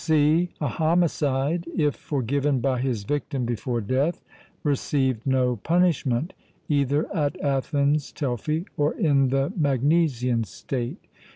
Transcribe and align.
(c) 0.03 0.49
A 0.59 0.67
homicide, 0.67 1.67
if 1.77 1.93
forgiven 1.95 2.59
by 2.59 2.79
his 2.81 3.03
victim 3.03 3.45
before 3.45 3.79
death, 3.81 4.23
received 4.63 5.27
no 5.27 5.57
punishment, 5.57 6.33
either 6.67 7.05
at 7.15 7.39
Athens 7.39 8.11
(Telfy), 8.11 8.65
or 8.77 8.95
in 8.95 9.27
the 9.27 9.53
Magnesian 9.55 10.43
state. 10.43 11.05